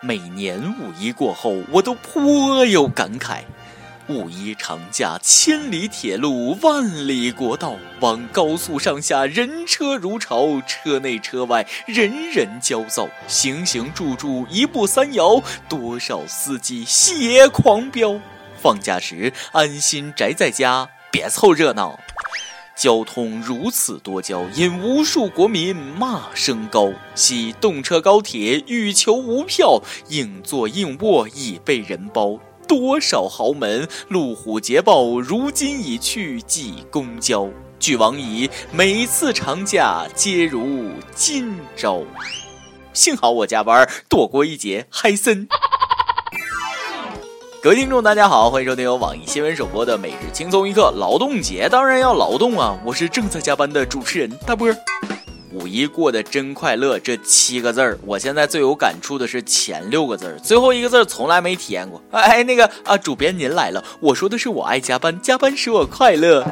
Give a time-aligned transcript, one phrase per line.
[0.00, 3.40] 每年五一过后，我都颇有感慨。
[4.08, 18.20] 五一长假，千里铁路，万里国道，往高速上下人车如潮，车内车外人人焦躁，行行住住一步三摇，多少司机血狂飙。
[18.56, 21.98] 放假时安心宅在家，别凑热闹。
[22.78, 26.92] 交通如此多娇，引无数国民骂声高。
[27.16, 32.38] 喜动车高铁欲求无票，硬座硬卧已被人包。
[32.68, 37.50] 多少豪门路虎捷豹，如今已去挤公交。
[37.80, 42.02] 俱往矣，每次长假皆如今朝。
[42.92, 45.48] 幸好我加班，躲过一劫，嗨森。
[47.60, 50.92] 各位听众，大家好，欢迎收听由网易新闻首播的《每日轻松一刻》。
[50.98, 52.78] 劳动节当然要劳动啊！
[52.84, 54.68] 我是正在加班的主持人大波。
[55.52, 62.00] 五一过得真快乐，这七个字儿，我现在最有感触的是前六个字儿，最后一个字儿从来没体验过。
[62.12, 66.46] 哎，那个啊，主编您来了，我说的是我爱加班，加班使我快乐。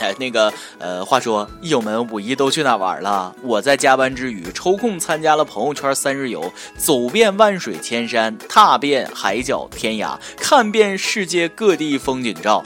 [0.00, 3.34] 哎，那个呃，话说友们五一都去哪玩了？
[3.42, 12.62] 我在加班之余抽空参加了朋友圈三日游，走遍万水千山，踏遍海角天涯，看遍世界各地风景照。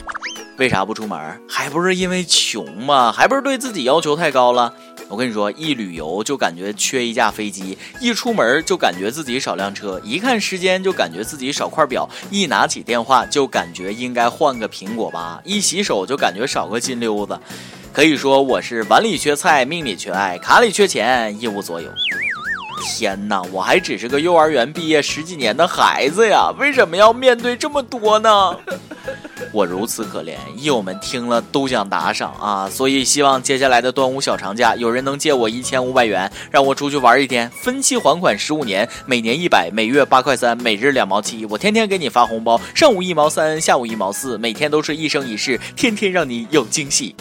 [0.56, 1.18] 为啥不出门？
[1.48, 3.10] 还不是因为穷吗？
[3.10, 4.72] 还不是对自己要求太高了？
[5.08, 17.38] 我跟你说，一旅游就感觉缺一架飞机，一出门就感觉自己少辆车，一看时间就感觉自己少块表，一拿起电话就感觉应该换个苹果吧，一洗手就感觉少个金溜子。
[17.92, 21.89] 可以说我是碗里缺菜，命里缺爱，卡里缺钱，一无所有。
[22.83, 28.58] 天哪，我还只是个幼儿园毕业十几年的孩子呀，为什么要面对这么多呢？
[29.55, 32.69] 我如此可怜，益友们听了都想打赏啊！
[32.69, 47.14] 所以希望接下来的端午小长假，有人能借我一千五百元，让我出去玩一天，分期还款十五年，每年一百，每月八块三，每日两毛七，我天天给你发红包，上午一毛三，下午一毛四，每天都是一生一世，天天让你有惊喜。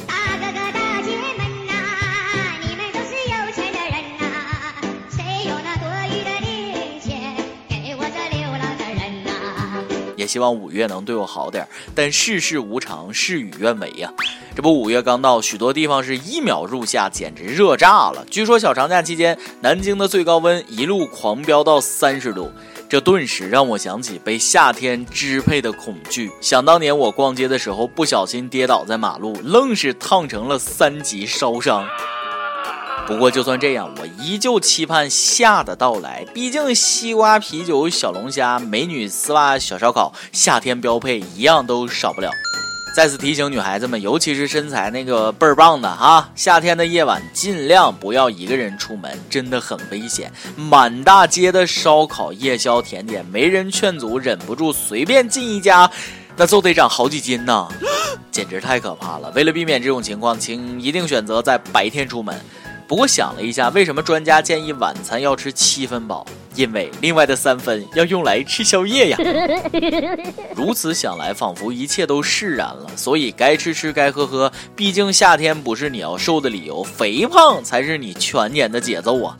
[10.23, 14.09] 也希望五月能对我好点但世事无常，事与愿违呀。
[14.55, 18.25] 这不，五月刚到，许多地方是一秒入夏，简直热炸了。
[18.31, 22.49] 据说小长假期间，南京的最高温一路狂飙到三十度，
[22.87, 26.31] 这顿时让我想起被夏天支配的恐惧。
[26.39, 31.85] 想当年我逛街的时候，不小心跌倒在马路，愣是烫成了三级烧伤。
[33.05, 36.25] 不过就算这样，我依旧期盼夏的到来。
[36.33, 42.31] 毕竟西瓜、啤酒、小龙虾、美女、丝袜、小烧烤，夏天标配一样都少不了。
[42.95, 50.31] 再次提醒女孩子们，尤其是身材那个倍儿棒的哈，夏天的夜晚尽量不要一个人出门，真的很危险。
[50.55, 55.89] 满大街的烧烤、夜宵、甜点，没人劝阻，忍不住随便进一家，
[56.37, 57.67] 那就得长好几斤呢，
[58.31, 59.29] 简直太可怕了。
[59.35, 62.39] 为了避免这种情况，请一定选择在白天出门。
[62.87, 66.25] 不过想了一下，为什么专家建议晚餐要吃七分饱？
[66.55, 69.17] 因为另外的三分要用来吃宵夜呀。
[70.55, 72.87] 如此想来，仿佛一切都释然了。
[72.95, 74.51] 所以该吃吃，该喝喝。
[74.75, 79.37] 毕竟夏天不是你要瘦的理由，肥胖才是你全年的节奏啊。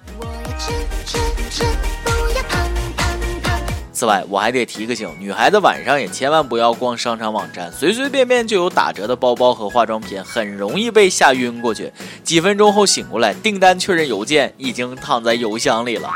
[4.03, 11.90] 此外，我还得提个醒，女孩子晚上也千万不要逛商场网站，随随便便就有打折的包包和化妆品，很容易被吓晕过去。
[12.22, 16.09] 几分钟后醒过来，订单确认邮件已经躺在邮箱里了。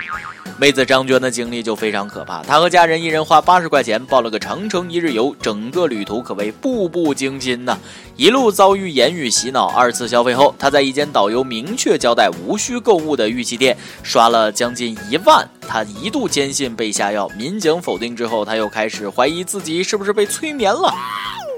[0.57, 7.77] 妹子张娟的经历就非常可怕，她和家人一人花八十块钱报了个长城一日游，整个旅途可谓步步惊心呐。
[8.17, 15.47] 一路遭遇言语洗脑，二次消费后，她在一间导游明确交代无需购物的玉器店刷了将近一万。
[15.67, 20.93] 她一度坚信被下药，民警否定之后，他又开始怀疑自己是不是被催眠了。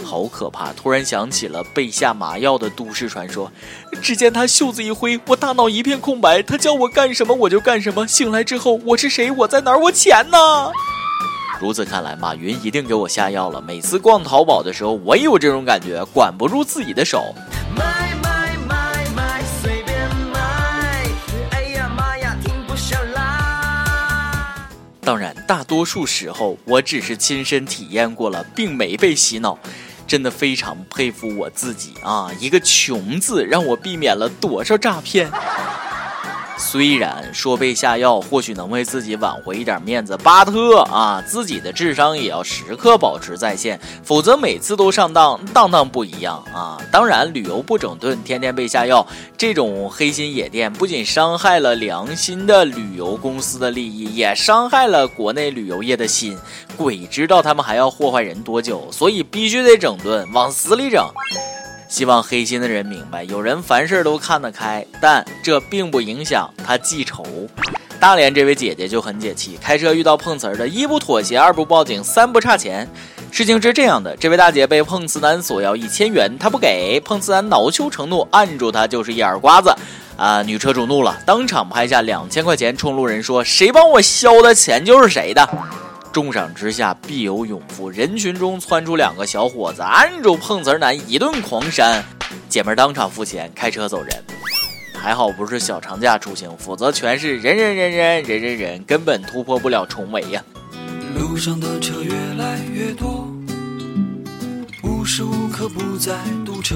[0.04, 0.74] 好可怕！
[0.74, 3.52] 突然想起了被下麻药的都市传说。
[4.02, 6.42] 只见他袖子一挥，我大脑一片空白。
[6.42, 8.08] 他叫我干什么我就干什么。
[8.08, 9.30] 醒来之后，我是谁？
[9.30, 9.78] 我在哪儿？
[9.78, 10.38] 我钱呢？
[11.62, 13.62] 如此看来，马云一定给我下药了。
[13.62, 17.36] 每次逛淘宝的时候，我也有这种感觉，管不住自己的手。
[25.10, 29.58] 当然，大多数时候我只是亲身体验过了，并没被洗脑。
[30.06, 32.32] 真的非常佩服我自己啊！
[32.40, 35.28] 一个“穷”字让我避免了多少诈骗。
[36.60, 46.78] 虽然说被下药或许能为自己挽回一点面子，巴特啊，自己的智商也要时刻保持在线，否则每次都上当，当当不一样啊。
[46.92, 49.08] 当然，旅游不整顿，天天被下药，
[49.38, 56.38] 这种黑心野店不仅伤害了良心的旅游公司的利益，也伤害了国内旅游业的心。
[56.76, 61.08] 鬼知道他们还要祸害人多久，所以必须得整顿，往死里整。
[61.90, 67.26] 希望黑心的人明白，有人凡事都看得开，但这并不影响他记仇。
[68.00, 72.88] 大连这位姐姐就很解气，开车遇到碰瓷儿的，一不妥协，二不报警，三不差钱。
[73.32, 79.74] 事情是这样的，这位大姐被碰瓷男索要一千元，她不给，碰瓷男恼羞成怒，按住她就是一耳刮子。
[80.16, 85.50] 啊，女车主怒了，当场拍下两千块钱，冲路人说：“谁帮我消的钱就是谁的。”
[86.12, 92.04] 重赏之下必有勇夫，人群中窜出两个小伙子，按住碰瓷男一顿狂扇，
[92.50, 94.24] 姐妹当场付钱，开车走人。
[94.96, 100.44] 还好不是小长假出行，否则全是人人人人人人人，根本突破不了重围呀。
[101.16, 103.28] 路上的车越来越多，
[104.84, 106.14] 无时无刻不在
[106.46, 106.76] 堵车。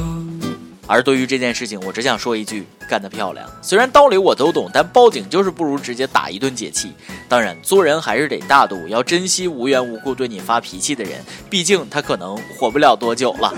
[0.86, 3.50] 而对于这件事情，我只想说一句：干得漂亮！
[3.62, 6.92] 虽然道理我都懂，但报警就是不如直接打一顿解气。
[7.30, 13.54] 当然，做人还是得大度，要珍惜无缘无故对你发脾气的人，毕竟他可能活不了多久了。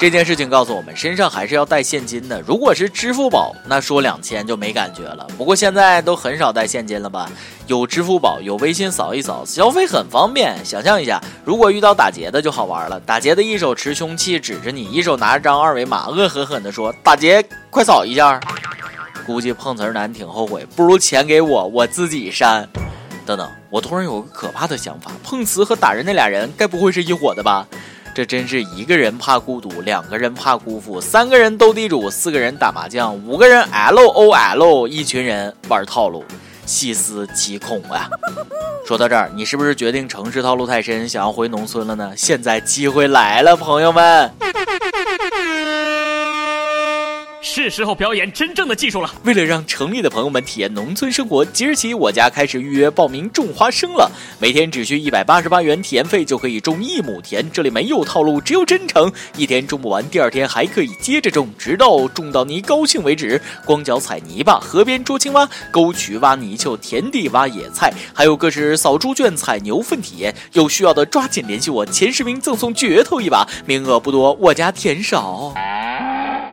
[0.00, 2.40] 这件事情告诉我们，身上还是要带现金的。
[2.40, 5.26] 如果是支付宝，那说两千就没感觉了。
[5.36, 7.30] 不过现在都很少带现金了吧？
[7.66, 10.56] 有支付宝，有微信扫一扫，消费很方便。
[10.64, 12.98] 想象一下，如果遇到打劫的就好玩了。
[13.00, 18.40] 打劫的一手持凶器指着你，一手拿着张二维码，恶狠狠地说：“打劫，快扫一下。”
[19.26, 22.66] 估计碰瓷男挺后悔，不如钱给我，我自己删。
[23.26, 27.68] 等等，我突然有个可怕的想法：碰瓷和打人那俩人，该不会是一伙的吧？
[28.12, 36.24] 这真是一个人怕孤独，两个人怕辜负，三个人斗地主，四个人打麻将，五个人 L O L，一群人玩套路，
[36.66, 38.08] 细思极恐啊！
[38.86, 42.12] 说到这儿，你是不是决定城市套路太深，想要回农村了呢？
[42.16, 44.30] 现在机会来了，朋友们。
[47.42, 49.10] 是时候表演真正的技术了。
[49.24, 54.10] 为了让城里的朋友们体验农村生活，即日起我家开始预约报名种花生了。
[54.38, 59.10] 每天只需一百八十八元体验费就可以种一亩田，这里没有套路，只有真诚。
[59.36, 63.40] 一天种不完，第二天还可以接着种，直到种到你高兴为止。
[63.64, 70.34] 光脚踩泥巴，河边捉青蛙，沟渠挖泥鳅，田地挖野菜，还有各式扫猪圈、踩牛粪体验。
[70.52, 75.54] 有需要的抓紧联系我，前十名赠送绝头一把，名额不多，我家田少。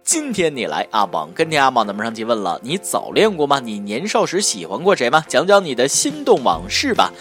[0.08, 3.60] 今天你来阿榜跟天阿榜咱们上期问了，你早恋过吗？
[3.60, 5.22] 你年少时喜欢过谁吗？
[5.28, 7.12] 讲讲你的心动往事吧。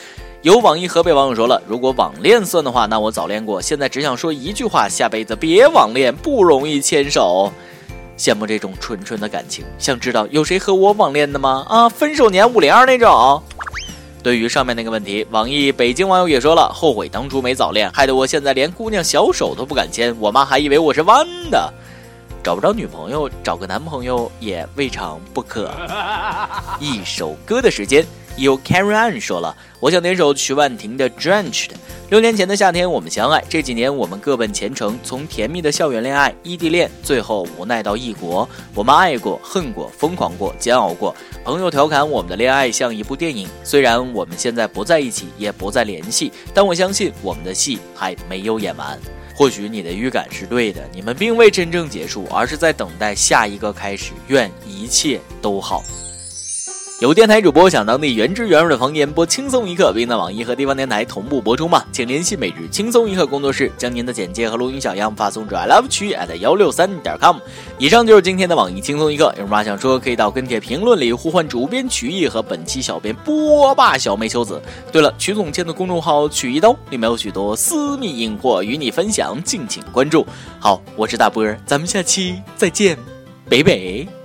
[0.43, 3.61] 有网易河北网友说了，如果网恋算的话，那我早恋过。
[3.61, 7.53] 现在只想说一句话，下辈子别网恋，不容易牵手。
[8.17, 11.67] 羡慕这种纯纯的感情，想知道有谁和我网恋的吗？
[11.69, 13.43] 啊，分手年五零二那种。
[14.23, 21.75] 对于上面那个问题，网易北京网友也说了，后悔当初没早恋，害得我现在连姑娘小手都不敢牵，我妈还以为我是弯的。
[22.47, 25.69] 找不着女朋友，找个男朋友也未尝不可。
[26.79, 28.07] 一首歌的时间，
[28.37, 31.71] 有 Karen 说了，我想点首曲婉婷的《Drenched》。
[32.09, 38.49] 六年前的夏天，我们相爱，这几年我们各奔前程，从甜蜜的校园恋爱、异地恋，最后无奈到异国。
[38.77, 41.13] 我们爱过、恨过、疯狂过、煎熬过。
[41.45, 48.97] 朋友调侃我们的恋爱像一部电影，虽然我们现在不在一起，也不再联系，但我相信我们的戏还没有演完。
[49.37, 54.13] 或许你的预感是对的，你们并未真正结束，而是在等待下一个开始。
[54.29, 55.85] 愿一切都好。
[56.99, 61.85] 有电台主播想当地原汁原味的方言播轻松一刻，并在网易和地方电台同步播出吗？
[61.93, 67.37] 请联系每日轻松一刻工作室，将您的简介和录音小样发送至 i love 区 at 幺六三点 com。
[67.77, 69.27] 以上就是今天的网易轻松一刻。
[69.37, 74.59] 有什么话想说，可以到跟帖评论里呼唤主编曲艺和本期小编波霸小妹秋子。
[74.91, 80.27] 对了，曲总监的公众号曲一刀里面有许多私密硬货与你分享，敬请关注。
[80.59, 82.97] 好，我是大波，咱们下期再见，
[83.51, 84.16] 北北。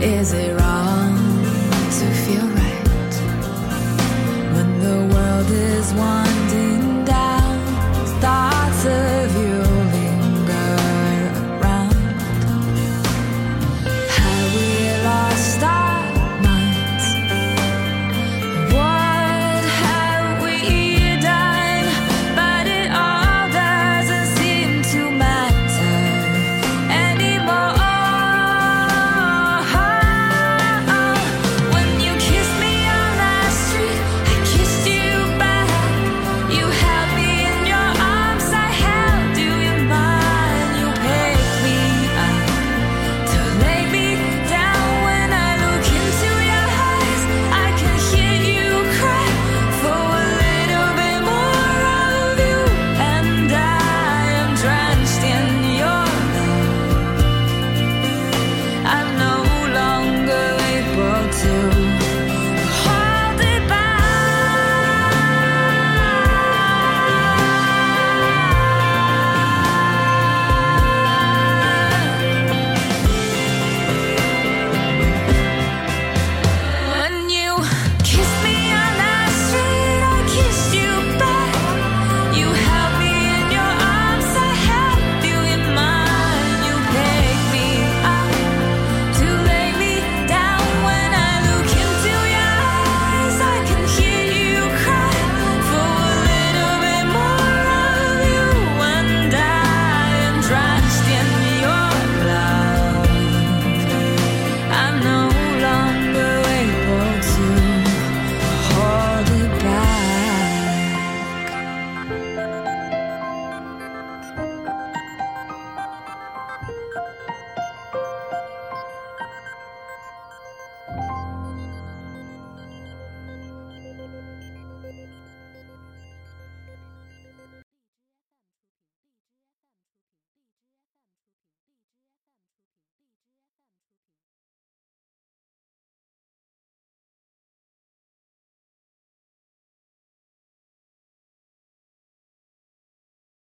[0.00, 1.16] Is it wrong
[1.98, 3.14] to feel right
[4.54, 6.47] when the world is one?